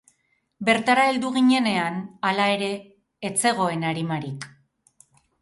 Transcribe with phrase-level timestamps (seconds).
[0.69, 1.99] Bertara heldu ginenean,
[2.31, 2.71] hala ere,
[3.31, 4.51] ez zegoen arimarik.